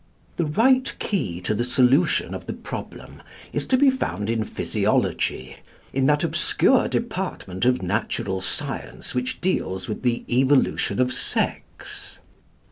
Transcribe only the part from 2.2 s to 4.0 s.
of the problem is to be